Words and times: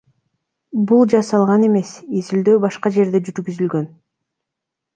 Бул 0.91 1.03
жасалган 1.13 1.67
эмес, 1.67 1.91
изилдөө 2.21 2.57
башка 2.65 2.93
жерде 2.99 3.23
жүргүзүлгөн. 3.29 3.89